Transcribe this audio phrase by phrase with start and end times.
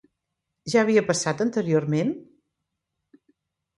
[0.75, 2.13] Ja havia passat anteriorment?